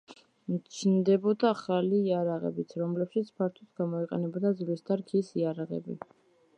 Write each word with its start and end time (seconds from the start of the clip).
ჩნდებოდა 0.77 1.49
ახალი 1.57 1.99
იარაღებიც, 2.07 2.73
რომლებშიც 2.85 3.31
ფართოდ 3.41 3.69
გამოიყენებოდა 3.83 4.55
ძვლის 4.63 4.87
და 4.91 5.03
რქის 5.03 5.35
იარაღები. 5.45 6.01